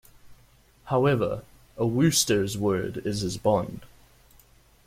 [0.85, 1.43] However,
[1.77, 3.85] a Wooster's word is his bond.